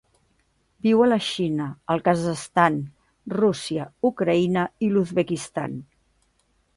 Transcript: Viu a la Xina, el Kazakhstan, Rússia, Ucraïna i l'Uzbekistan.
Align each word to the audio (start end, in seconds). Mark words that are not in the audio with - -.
Viu 0.85 1.01
a 1.05 1.09
la 1.09 1.17
Xina, 1.25 1.67
el 1.95 1.99
Kazakhstan, 2.07 2.79
Rússia, 3.35 3.85
Ucraïna 4.11 4.65
i 4.87 4.89
l'Uzbekistan. 4.95 5.77